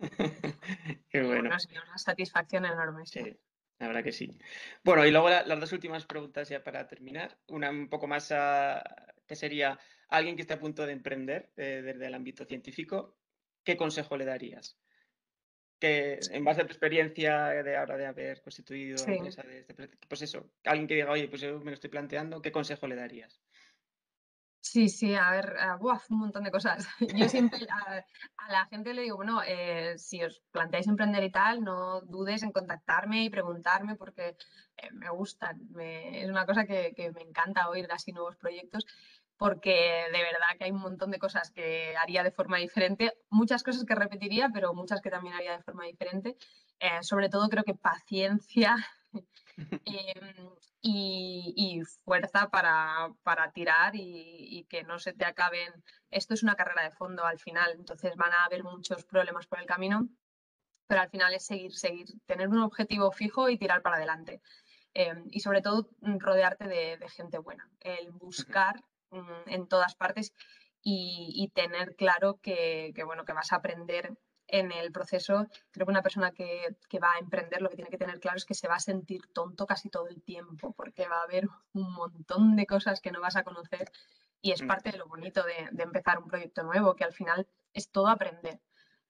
Qué 1.10 1.22
bueno. 1.22 1.50
una 1.50 1.98
satisfacción 1.98 2.64
enorme. 2.64 3.06
Sí. 3.06 3.38
La 3.78 3.86
verdad 3.86 4.02
que 4.02 4.12
sí. 4.12 4.36
Bueno, 4.82 5.06
y 5.06 5.12
luego 5.12 5.30
las 5.30 5.60
dos 5.60 5.72
últimas 5.72 6.04
preguntas 6.04 6.48
ya 6.48 6.64
para 6.64 6.88
terminar. 6.88 7.38
Una 7.46 7.70
un 7.70 7.88
poco 7.88 8.08
más 8.08 8.32
a, 8.32 8.82
que 9.26 9.36
sería 9.36 9.78
alguien 10.08 10.34
que 10.34 10.42
esté 10.42 10.54
a 10.54 10.60
punto 10.60 10.84
de 10.84 10.92
emprender 10.92 11.52
eh, 11.56 11.82
desde 11.84 12.06
el 12.06 12.14
ámbito 12.14 12.44
científico, 12.44 13.16
¿qué 13.62 13.76
consejo 13.76 14.16
le 14.16 14.24
darías? 14.24 14.76
Que 15.78 16.18
en 16.30 16.44
base 16.44 16.62
a 16.62 16.66
tu 16.66 16.72
experiencia 16.72 17.48
de 17.48 17.76
ahora 17.76 17.96
de 17.96 18.06
haber 18.06 18.42
constituido 18.42 18.98
sí. 18.98 19.12
empresa 19.12 19.42
de 19.42 19.60
este, 19.60 19.88
pues 20.08 20.22
eso, 20.22 20.50
alguien 20.64 20.88
que 20.88 20.94
diga, 20.94 21.10
oye, 21.10 21.28
pues 21.28 21.42
yo 21.42 21.58
me 21.60 21.70
lo 21.70 21.74
estoy 21.74 21.90
planteando, 21.90 22.42
¿qué 22.42 22.52
consejo 22.52 22.86
le 22.86 22.96
darías? 22.96 23.40
Sí, 24.60 24.88
sí, 24.88 25.14
a 25.14 25.30
ver, 25.30 25.56
uh, 25.80 25.98
un 26.10 26.18
montón 26.18 26.44
de 26.44 26.50
cosas. 26.50 26.86
Yo 27.16 27.28
siempre 27.28 27.60
a, 27.70 28.04
a 28.36 28.52
la 28.52 28.66
gente 28.66 28.92
le 28.92 29.02
digo, 29.02 29.16
bueno, 29.16 29.40
eh, 29.46 29.96
si 29.96 30.22
os 30.22 30.42
planteáis 30.50 30.88
emprender 30.88 31.24
y 31.24 31.30
tal, 31.30 31.62
no 31.62 32.02
dudes 32.02 32.42
en 32.42 32.52
contactarme 32.52 33.24
y 33.24 33.30
preguntarme 33.30 33.94
porque 33.94 34.36
eh, 34.76 34.90
me 34.92 35.08
gustan. 35.10 35.58
Me, 35.70 36.22
es 36.22 36.28
una 36.28 36.44
cosa 36.44 36.66
que, 36.66 36.92
que, 36.94 37.10
me 37.12 37.22
encanta 37.22 37.70
oír 37.70 37.86
así 37.90 38.12
nuevos 38.12 38.36
proyectos 38.36 38.84
porque 39.38 40.06
de 40.12 40.22
verdad 40.22 40.58
que 40.58 40.64
hay 40.64 40.72
un 40.72 40.80
montón 40.80 41.12
de 41.12 41.18
cosas 41.18 41.50
que 41.52 41.96
haría 41.96 42.24
de 42.24 42.32
forma 42.32 42.58
diferente, 42.58 43.14
muchas 43.30 43.62
cosas 43.62 43.84
que 43.84 43.94
repetiría, 43.94 44.50
pero 44.52 44.74
muchas 44.74 45.00
que 45.00 45.10
también 45.10 45.34
haría 45.34 45.56
de 45.56 45.62
forma 45.62 45.84
diferente. 45.84 46.36
Eh, 46.80 47.02
sobre 47.02 47.28
todo 47.28 47.48
creo 47.48 47.64
que 47.64 47.74
paciencia 47.74 48.76
eh, 49.86 50.48
y, 50.80 51.54
y, 51.56 51.82
fuerza 52.04 52.50
para, 52.50 53.12
para 53.22 53.52
tirar 53.52 53.94
y, 53.94 54.58
y, 54.58 54.64
que 54.64 54.82
no 54.82 54.98
se 54.98 55.12
te 55.12 55.24
acaben. 55.24 55.72
Esto 56.10 56.34
es 56.34 56.42
una 56.42 56.56
carrera 56.56 56.82
de 56.82 56.90
fondo 56.90 57.24
al 57.24 57.38
final, 57.38 57.72
entonces 57.76 58.16
van 58.16 58.32
a 58.32 58.44
haber 58.44 58.64
muchos 58.64 59.04
problemas 59.04 59.46
por 59.46 59.60
el 59.60 59.66
camino, 59.66 60.08
pero 60.88 61.00
al 61.02 61.10
final 61.10 61.32
es 61.34 61.46
seguir, 61.46 61.74
seguir, 61.74 62.06
tener 62.26 62.48
un 62.48 62.60
objetivo 62.60 63.12
fijo 63.12 63.48
y 63.48 63.58
tirar 63.58 63.82
para 63.82 63.96
adelante. 63.96 64.40
Eh, 64.94 65.14
y 65.30 65.40
sobre 65.40 65.62
todo 65.62 65.90
rodearte 66.00 66.66
de, 66.66 66.96
de 66.96 67.08
gente 67.08 67.38
buena, 67.38 67.68
el 67.80 68.10
buscar 68.10 68.76
Mm, 68.76 68.87
en 69.10 69.68
todas 69.68 69.94
partes 69.94 70.32
y, 70.82 71.50
tener 71.54 71.96
claro 71.96 72.38
que, 72.40 72.92
bueno, 73.04 73.24
que 73.24 73.32
vas 73.32 73.52
a 73.52 73.56
aprender 73.56 74.16
en 74.46 74.72
el 74.72 74.92
proceso. 74.92 75.46
Creo 75.70 75.86
que 75.86 75.90
una 75.90 76.02
persona 76.02 76.32
que, 76.32 76.76
va 77.02 77.12
a 77.14 77.18
emprender 77.18 77.60
lo 77.60 77.68
que 77.68 77.76
tiene 77.76 77.90
que 77.90 77.98
tener 77.98 78.20
claro 78.20 78.38
es 78.38 78.44
que 78.44 78.54
se 78.54 78.68
va 78.68 78.76
a 78.76 78.80
sentir 78.80 79.22
tonto 79.32 79.66
casi 79.66 79.90
todo 79.90 80.08
el 80.08 80.22
tiempo, 80.22 80.72
porque 80.72 81.08
va 81.08 81.20
a 81.20 81.24
haber 81.24 81.48
un 81.72 81.92
montón 81.92 82.56
de 82.56 82.66
cosas 82.66 83.00
que 83.00 83.10
no 83.10 83.20
vas 83.20 83.36
a 83.36 83.44
conocer 83.44 83.90
y 84.40 84.52
es 84.52 84.62
mm. 84.62 84.66
parte 84.66 84.92
de 84.92 84.98
lo 84.98 85.06
bonito 85.08 85.42
de, 85.42 85.82
empezar 85.82 86.18
un 86.18 86.28
proyecto 86.28 86.62
nuevo, 86.62 86.94
que 86.94 87.04
al 87.04 87.12
final 87.12 87.46
es 87.74 87.90
todo 87.90 88.08
aprender. 88.08 88.60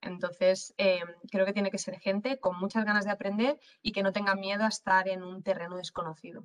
Entonces, 0.01 0.75
eh, 0.79 1.03
creo 1.31 1.45
que 1.45 1.53
tiene 1.53 1.71
que 1.71 1.79
ser 1.79 1.99
gente 1.99 2.39
con 2.39 2.59
muchas 2.59 2.85
ganas 2.85 3.05
de 3.05 3.11
aprender 3.11 3.59
y 3.83 3.93
que 3.93 4.03
no 4.03 4.13
tenga 4.13 4.37
miedo 4.37 4.65
a 4.65 4.69
estar 4.69 5.09
en 5.09 5.23
un 5.23 5.43
terreno 5.43 5.77
desconocido 5.77 6.45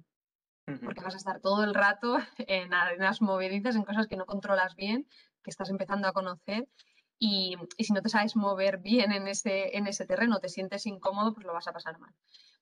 porque 0.66 1.02
vas 1.02 1.14
a 1.14 1.18
estar 1.18 1.40
todo 1.40 1.64
el 1.64 1.74
rato 1.74 2.18
en 2.38 2.74
arenas 2.74 3.22
movedizas, 3.22 3.76
en 3.76 3.84
cosas 3.84 4.08
que 4.08 4.18
no 4.18 4.26
controlas 4.26 4.76
bien, 4.76 5.08
que 5.44 5.50
estás 5.50 5.70
empezando 5.70 6.08
a 6.08 6.14
conocer. 6.14 6.68
Y, 7.20 7.56
y, 7.78 7.84
si 7.86 7.94
no 7.94 8.02
te 8.02 8.10
sabes 8.10 8.36
mover 8.36 8.80
bien 8.80 9.12
en 9.12 9.28
ese, 9.28 9.78
en 9.78 9.88
ese 9.88 10.06
terreno, 10.06 10.40
te 10.40 10.50
sientes 10.50 10.86
incómodo, 10.86 11.34
pues 11.34 11.46
lo 11.46 11.54
vas 11.54 11.68
a 11.68 11.74
pasar 11.74 11.98
mal. 12.00 12.14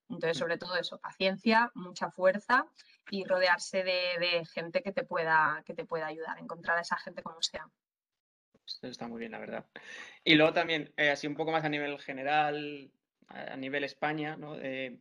Entonces, 0.10 0.38
sobre 0.38 0.58
todo 0.58 0.76
eso, 0.76 1.00
paciencia, 1.00 1.72
mucha 1.74 2.12
fuerza 2.12 2.68
y 3.10 3.24
rodearse 3.24 3.84
de, 3.84 4.20
de 4.20 4.46
gente 4.46 4.84
que 4.84 4.92
te, 4.92 5.04
pueda, 5.04 5.64
que 5.66 5.74
te 5.74 5.86
pueda 5.86 6.08
ayudar, 6.08 6.38
encontrar 6.38 6.78
a 6.78 6.82
esa 6.82 6.98
gente 6.98 7.24
como 7.24 7.42
sea. 7.42 7.68
Esto 8.66 8.88
está 8.88 9.08
muy 9.08 9.20
bien, 9.20 9.32
la 9.32 9.40
verdad. 9.40 9.66
Y 10.24 10.36
luego 10.36 10.54
también, 10.54 10.94
eh, 10.98 11.10
así 11.10 11.28
un 11.28 11.36
poco 11.36 11.52
más 11.52 11.64
a 11.64 11.70
nivel 11.70 11.98
general, 12.00 12.92
a 13.28 13.56
nivel 13.58 13.84
España, 13.84 14.36
¿no? 14.36 14.58
Eh, 14.60 15.00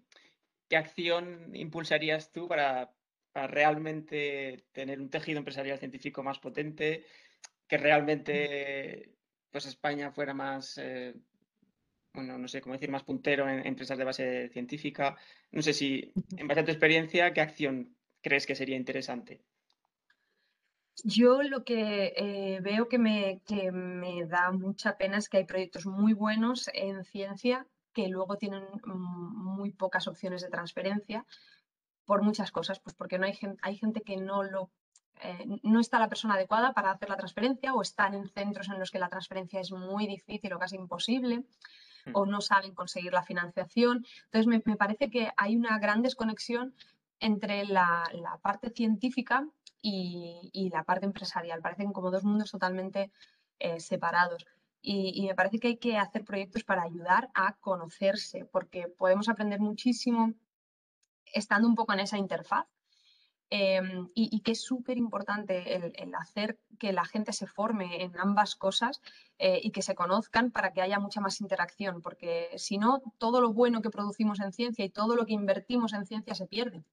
¿qué 0.70 0.76
acción 0.76 1.50
impulsarías 1.52 2.32
tú 2.32 2.48
para, 2.48 2.94
para, 3.32 3.48
realmente 3.48 4.64
tener 4.72 5.00
un 5.00 5.10
tejido 5.10 5.38
empresarial 5.38 5.78
científico 5.78 6.22
más 6.22 6.38
potente, 6.38 7.04
que 7.66 7.76
realmente 7.76 9.16
pues 9.50 9.66
España 9.66 10.12
fuera 10.12 10.32
más, 10.32 10.78
eh, 10.78 11.12
bueno, 12.14 12.38
no 12.38 12.46
sé 12.46 12.60
cómo 12.60 12.74
decir, 12.74 12.88
más 12.88 13.02
puntero 13.02 13.48
en, 13.48 13.66
empresas 13.66 13.98
de 13.98 14.04
base 14.04 14.48
científica? 14.50 15.16
No 15.50 15.60
sé 15.60 15.72
si, 15.72 16.12
en 16.36 16.46
base 16.46 16.60
a 16.60 16.64
tu 16.64 16.70
experiencia, 16.70 17.32
¿qué 17.32 17.40
acción 17.40 17.96
crees 18.22 18.46
que 18.46 18.54
sería 18.54 18.76
interesante? 18.76 19.42
Yo 21.02 21.42
lo 21.42 21.64
que 21.64 22.12
eh, 22.16 22.60
veo 22.62 22.88
que 22.88 22.98
me, 22.98 23.40
que 23.44 23.72
me 23.72 24.24
da 24.26 24.52
mucha 24.52 24.96
pena 24.96 25.18
es 25.18 25.28
que 25.28 25.38
hay 25.38 25.44
proyectos 25.44 25.84
muy 25.86 26.12
buenos 26.12 26.70
en 26.74 27.04
ciencia 27.04 27.66
que 27.92 28.08
luego 28.08 28.36
tienen 28.36 28.64
muy 28.84 29.72
pocas 29.72 30.06
opciones 30.06 30.42
de 30.42 30.48
transferencia 30.48 31.26
por 32.04 32.22
muchas 32.22 32.50
cosas, 32.50 32.80
pues 32.80 32.94
porque 32.94 33.18
no 33.18 33.26
hay 33.26 33.34
gente, 33.34 33.58
hay 33.62 33.76
gente 33.76 34.02
que 34.02 34.16
no 34.16 34.42
lo 34.42 34.70
eh, 35.22 35.44
no 35.62 35.80
está 35.80 35.98
la 35.98 36.08
persona 36.08 36.34
adecuada 36.34 36.72
para 36.72 36.92
hacer 36.92 37.10
la 37.10 37.16
transferencia 37.16 37.74
o 37.74 37.82
están 37.82 38.14
en 38.14 38.28
centros 38.28 38.68
en 38.68 38.78
los 38.78 38.90
que 38.90 38.98
la 38.98 39.10
transferencia 39.10 39.60
es 39.60 39.70
muy 39.70 40.06
difícil 40.06 40.52
o 40.54 40.58
casi 40.58 40.76
imposible 40.76 41.44
hmm. 42.06 42.12
o 42.14 42.24
no 42.24 42.40
saben 42.40 42.74
conseguir 42.74 43.12
la 43.12 43.22
financiación. 43.22 44.06
Entonces, 44.24 44.46
me, 44.46 44.76
parece 44.76 45.10
que 45.10 45.30
hay 45.36 45.56
una 45.56 45.78
gran 45.78 46.00
desconexión 46.00 46.74
entre 47.18 47.66
la, 47.66 48.04
parte 48.40 48.70
científica 48.70 49.46
y, 49.82 50.70
la 50.72 50.84
parte 50.84 51.04
empresarial. 51.04 51.60
Parecen 51.60 51.92
como 51.92 52.10
dos 52.10 52.24
mundos 52.24 52.50
totalmente 52.50 53.12
eh, 53.58 53.78
separados. 53.78 54.46
Y, 54.82 55.26
me 55.26 55.34
parece 55.34 55.58
que 55.58 55.68
hay 55.68 55.76
que 55.76 55.96
hacer 55.96 56.24
proyectos 56.24 56.64
para 56.64 56.82
ayudar 56.82 57.30
a 57.34 57.56
conocerse, 57.56 58.44
porque 58.46 58.88
podemos 58.88 59.28
aprender 59.28 59.60
muchísimo 59.60 60.34
estando 61.26 61.68
un 61.68 61.74
poco 61.74 61.92
en 61.92 62.00
esa 62.00 62.18
interfaz 62.18 62.66
Em, 63.52 64.08
y, 64.14 64.40
que 64.42 64.52
es 64.52 64.62
súper 64.62 64.96
importante 64.96 65.74
el, 65.74 66.14
hacer 66.14 66.60
que 66.78 66.92
la 66.92 67.04
gente 67.04 67.32
se 67.32 67.48
forme 67.48 68.04
en 68.04 68.16
ambas 68.16 68.54
cosas 68.54 69.02
eh, 69.38 69.58
y 69.60 69.72
que 69.72 69.82
se 69.82 69.96
conozcan 69.96 70.52
para 70.52 70.72
que 70.72 70.82
haya 70.82 71.00
mucha 71.00 71.20
más 71.20 71.40
interacción, 71.40 72.00
porque 72.00 72.50
si 72.58 72.78
no, 72.78 73.02
todo 73.18 73.40
lo 73.40 73.52
bueno 73.52 73.82
que 73.82 73.90
producimos 73.90 74.38
en 74.38 74.52
ciencia 74.52 74.84
y 74.84 74.88
todo 74.88 75.16
lo 75.16 75.26
que 75.26 75.32
invertimos 75.32 75.94
en 75.94 76.06
ciencia 76.06 76.36
se 76.36 76.46
pierde, 76.46 76.84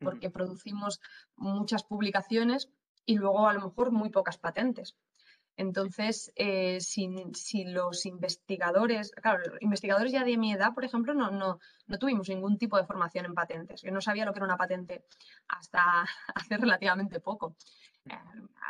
porque 0.00 0.28
producimos 0.28 1.00
muchas 1.34 1.82
publicaciones 1.82 2.68
y 3.06 3.16
luego 3.16 3.48
a 3.48 3.54
lo 3.54 3.62
mejor 3.62 3.90
muy 3.90 4.10
pocas 4.10 4.36
patentes. 4.36 4.94
Entonces, 5.56 6.32
eh, 6.36 6.80
si, 6.80 7.08
los 7.64 8.06
investigadores, 8.06 9.12
claro, 9.12 9.42
investigadores 9.60 10.12
ya 10.12 10.24
de 10.24 10.36
mi 10.38 10.52
edad, 10.52 10.72
por 10.74 10.84
ejemplo, 10.84 11.14
no, 11.14 11.30
no, 11.30 11.58
no, 11.86 11.98
tuvimos 11.98 12.28
ningún 12.28 12.56
tipo 12.56 12.78
de 12.78 12.86
formación 12.86 13.26
en 13.26 13.34
patentes. 13.34 13.82
Yo 13.82 13.90
no 13.92 14.00
sabía 14.00 14.24
lo 14.24 14.32
que 14.32 14.38
era 14.38 14.46
una 14.46 14.56
patente 14.56 15.04
hasta 15.48 15.82
hace 16.34 16.56
relativamente 16.56 17.20
poco. 17.20 17.56
Eh, 18.06 18.14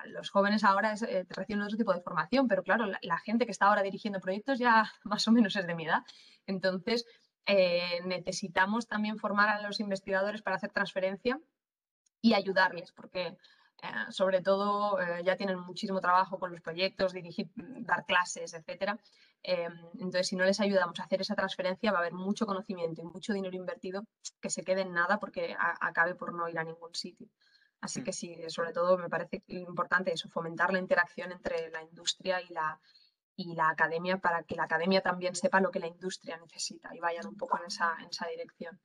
los 0.06 0.30
jóvenes 0.30 0.64
ahora 0.64 0.94
eh, 1.08 1.24
reciben 1.28 1.62
otro 1.62 1.76
tipo 1.76 1.94
de 1.94 2.02
formación, 2.02 2.48
pero 2.48 2.62
claro, 2.62 2.86
la, 2.86 3.18
gente 3.18 3.46
que 3.46 3.52
está 3.52 3.66
ahora 3.66 3.82
dirigiendo 3.82 4.20
proyectos 4.20 4.58
ya 4.58 4.92
más 5.04 5.26
o 5.28 5.32
menos 5.32 5.54
es 5.56 5.66
de 5.66 5.74
mi 5.74 5.86
edad. 5.86 6.02
Entonces, 6.46 7.06
necesitamos 8.04 8.86
también 8.86 9.18
formar 9.18 9.48
a 9.48 9.62
los 9.62 9.80
investigadores 9.80 10.42
para 10.42 10.56
hacer 10.56 10.70
transferencia 10.70 11.40
y 12.20 12.34
ayudarles, 12.34 12.92
porque 12.92 13.36
eh, 13.82 13.88
sobre 14.10 14.40
todo 14.40 15.00
eh, 15.00 15.22
ya 15.24 15.36
tienen 15.36 15.58
muchísimo 15.58 16.00
trabajo 16.00 16.38
con 16.38 16.52
los 16.52 16.60
proyectos, 16.60 17.12
dirigir, 17.12 17.50
dar 17.56 18.06
clases, 18.06 18.54
etcétera. 18.54 18.96
Eh, 19.42 19.68
entonces, 19.94 20.28
si 20.28 20.36
no 20.36 20.44
les 20.44 20.60
ayudamos 20.60 21.00
a 21.00 21.02
hacer 21.02 21.20
esa 21.20 21.34
transferencia, 21.34 21.90
va 21.90 21.98
a 21.98 22.00
haber 22.02 22.12
mucho 22.12 22.46
conocimiento 22.46 23.02
y 23.02 23.04
mucho 23.04 23.32
dinero 23.32 23.56
invertido 23.56 24.04
que 24.40 24.50
se 24.50 24.62
quede 24.62 24.82
en 24.82 24.92
nada 24.92 25.18
porque 25.18 25.56
acabe 25.80 26.14
por 26.14 26.32
no 26.32 26.48
ir 26.48 26.58
a 26.60 26.64
ningún 26.64 26.94
sitio. 26.94 27.26
Así 27.80 28.00
mm. 28.00 28.04
que 28.04 28.12
sí, 28.12 28.36
sobre 28.46 28.72
todo 28.72 28.96
me 28.96 29.08
parece 29.08 29.42
importante 29.48 30.12
eso, 30.12 30.28
fomentar 30.28 30.72
la 30.72 30.78
interacción 30.78 31.32
entre 31.32 31.68
la 31.70 31.82
industria 31.82 32.40
y 32.40 32.50
la, 32.50 32.80
y 33.34 33.56
la 33.56 33.68
academia 33.68 34.18
para 34.18 34.44
que 34.44 34.54
la 34.54 34.64
academia 34.64 35.00
también 35.00 35.34
sepa 35.34 35.60
lo 35.60 35.72
que 35.72 35.80
la 35.80 35.88
industria 35.88 36.36
necesita 36.36 36.94
y 36.94 37.00
vayan 37.00 37.26
un 37.26 37.36
poco 37.36 37.58
en 37.58 37.66
esa, 37.66 37.96
en 37.98 38.10
esa 38.10 38.28
dirección. 38.28 38.80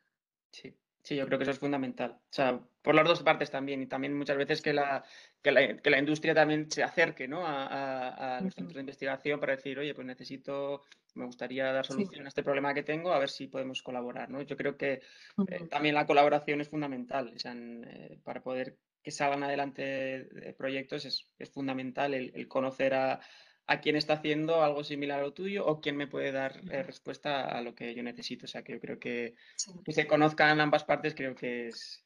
Sí. 0.51 0.75
Sí, 1.07 1.15
yo 1.15 1.25
creo 1.25 1.39
que 1.39 1.43
eso 1.43 1.51
es 1.51 1.59
fundamental. 1.59 2.17
O 2.19 2.33
sea, 2.33 2.59
por 2.81 2.93
las 2.93 3.07
dos 3.07 3.23
partes 3.23 3.49
también. 3.49 3.81
Y 3.81 3.85
también 3.85 4.13
muchas 4.13 4.35
veces 4.35 4.61
que 4.61 4.73
la, 4.73 5.05
que 5.41 5.51
la, 5.53 5.99
industria 5.99 6.35
también 6.35 6.69
se 6.69 6.83
acerque 6.83 7.29
¿no? 7.29 7.43
a, 7.47 8.41
los 8.43 8.53
centros 8.53 8.73
de 8.73 8.81
investigación 8.81 9.39
para 9.39 9.55
decir, 9.55 9.79
oye, 9.79 9.95
pues 9.95 10.05
necesito, 10.05 10.81
me 11.13 11.23
gustaría 11.23 11.71
dar 11.71 11.85
solución 11.85 12.25
a 12.25 12.27
este 12.27 12.43
problema 12.43 12.73
que 12.73 12.83
tengo, 12.83 13.13
a 13.13 13.19
ver 13.19 13.29
si 13.29 13.47
podemos 13.47 13.81
colaborar. 13.81 14.29
¿no? 14.29 14.41
Yo 14.41 14.57
creo 14.57 14.75
que 14.75 14.99
eh, 15.47 15.67
también 15.71 15.95
la 15.95 16.05
colaboración 16.05 16.59
es 16.59 16.67
fundamental. 16.67 17.31
O 17.33 17.39
sea, 17.39 17.55
eh, 17.55 18.19
para 18.25 18.43
poder 18.43 18.75
que 19.01 19.11
salgan 19.11 19.43
adelante 19.43 20.27
proyectos 20.57 21.05
es, 21.05 21.25
es 21.39 21.49
fundamental 21.49 22.13
el 22.13 22.47
conocer 22.49 22.95
a, 22.95 23.21
a 23.67 23.81
quién 23.81 23.97
está 23.97 24.13
haciendo 24.13 24.63
algo 24.63 24.83
similar 24.83 25.19
a 25.19 25.23
lo 25.23 25.33
tuyo 25.33 25.65
o 25.65 25.81
quién 25.81 25.97
me 25.97 26.07
puede 26.07 26.31
dar 26.31 26.61
eh, 26.71 26.83
respuesta 26.83 27.45
a 27.45 27.61
lo 27.61 27.75
que 27.75 27.93
yo 27.93 28.01
necesito. 28.01 28.45
O 28.45 28.47
sea, 28.47 28.63
que 28.63 28.73
yo 28.73 28.79
creo 28.79 28.97
que 28.97 29.35
que 29.83 29.91
se 29.91 30.07
conozcan 30.07 30.59
ambas 30.61 30.85
partes 30.85 31.13
creo 31.13 31.35
que 31.35 31.67
es 31.67 32.05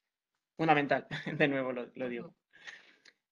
fundamental. 0.57 1.07
De 1.37 1.47
nuevo 1.47 1.71
lo, 1.71 2.09
digo. 2.09 2.33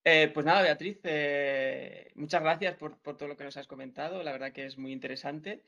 Eh, 0.03 0.29
pues 0.31 0.45
nada, 0.45 0.62
Beatriz, 0.62 1.00
eh, 1.03 2.12
muchas 2.15 2.42
gracias 2.42 2.75
por, 2.75 2.98
todo 3.00 3.27
lo 3.27 3.35
que 3.35 3.44
nos 3.44 3.57
has 3.57 3.68
comentado. 3.68 4.22
La 4.22 4.31
verdad 4.31 4.53
que 4.53 4.65
es 4.65 4.77
muy 4.77 4.92
interesante. 4.92 5.63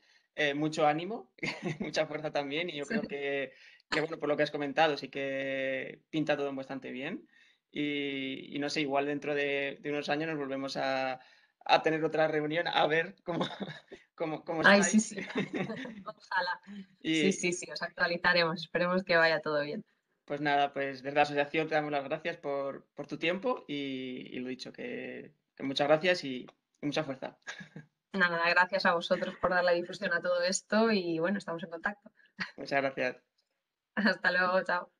mucho 0.54 0.86
ánimo, 0.86 1.32
mucha 1.80 2.06
fuerza 2.06 2.30
también. 2.30 2.70
Y 2.70 2.76
yo 2.76 2.86
creo 2.86 3.02
que, 3.08 3.52
bueno, 3.90 4.18
por 4.20 4.28
lo 4.28 4.36
que 4.36 4.44
has 4.44 4.52
comentado, 4.52 4.96
sí 4.96 5.08
que 5.08 6.00
pinta 6.10 6.36
todo 6.36 6.54
bastante 6.54 6.92
bien. 6.92 7.26
Y, 7.72 8.56
no 8.60 8.70
sé, 8.70 8.82
igual 8.82 9.06
dentro 9.06 9.34
de 9.34 9.80
unos 9.84 10.08
años 10.10 10.28
nos 10.28 10.38
volvemos 10.38 10.76
a, 10.76 11.18
a 11.64 11.82
tener 11.82 12.04
otra 12.04 12.28
reunión 12.28 12.66
a 12.68 12.86
ver 12.86 13.14
cómo, 13.24 13.44
cómo, 14.14 14.44
cómo 14.44 14.62
Ay, 14.64 14.82
sí, 14.82 15.00
sí. 15.00 15.16
Ojalá. 16.06 16.60
Sí, 17.02 17.32
sí, 17.32 17.52
sí, 17.52 17.70
os 17.70 17.82
actualizaremos. 17.82 18.62
Esperemos 18.62 19.04
que 19.04 19.16
vaya 19.16 19.40
todo 19.40 19.62
bien. 19.62 19.84
Pues 20.24 20.40
nada, 20.40 20.72
pues 20.72 21.02
desde 21.02 21.16
la 21.16 21.22
asociación 21.22 21.68
te 21.68 21.74
damos 21.74 21.90
las 21.90 22.04
gracias 22.04 22.36
por, 22.36 22.86
tu 23.08 23.18
tiempo 23.18 23.64
y, 23.66 24.38
lo 24.38 24.48
dicho, 24.48 24.72
que, 24.72 25.34
muchas 25.58 25.88
gracias 25.88 26.24
y, 26.24 26.46
y 26.80 26.86
mucha 26.86 27.04
fuerza. 27.04 27.38
Nada, 28.12 28.48
gracias 28.50 28.84
a 28.84 28.94
vosotros 28.94 29.34
por 29.40 29.50
dar 29.50 29.64
la 29.64 29.72
difusión 29.72 30.12
a 30.12 30.20
todo 30.20 30.42
esto 30.42 30.90
y 30.92 31.18
bueno, 31.18 31.38
estamos 31.38 31.62
en 31.62 31.70
contacto. 31.70 32.10
Muchas 32.56 32.82
gracias. 32.82 33.16
Hasta 33.94 34.32
luego, 34.32 34.62
chao. 34.64 34.92